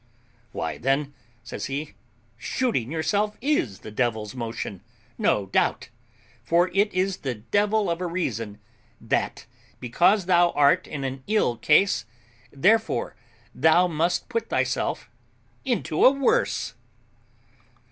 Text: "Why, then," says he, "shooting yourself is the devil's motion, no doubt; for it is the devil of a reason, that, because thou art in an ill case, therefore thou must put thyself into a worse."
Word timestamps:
"Why, 0.51 0.79
then," 0.79 1.13
says 1.43 1.65
he, 1.65 1.93
"shooting 2.35 2.91
yourself 2.91 3.37
is 3.39 3.81
the 3.81 3.91
devil's 3.91 4.33
motion, 4.33 4.81
no 5.19 5.45
doubt; 5.45 5.89
for 6.43 6.69
it 6.69 6.91
is 6.91 7.17
the 7.17 7.35
devil 7.35 7.87
of 7.87 8.01
a 8.01 8.07
reason, 8.07 8.57
that, 8.99 9.45
because 9.79 10.25
thou 10.25 10.49
art 10.53 10.87
in 10.87 11.03
an 11.03 11.23
ill 11.27 11.55
case, 11.55 12.05
therefore 12.51 13.15
thou 13.53 13.85
must 13.85 14.27
put 14.27 14.49
thyself 14.49 15.07
into 15.65 16.03
a 16.03 16.09
worse." 16.09 16.73